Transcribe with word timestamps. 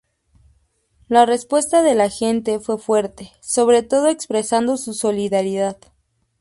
La 1.09 1.27
respuesta 1.27 1.83
de 1.83 1.93
la 1.93 2.09
gente 2.09 2.59
fue 2.59 2.79
fuerte, 2.79 3.33
sobre 3.39 3.83
todo 3.83 4.07
expresando 4.07 4.77
su 4.77 4.95
solidaridad. 4.95 5.77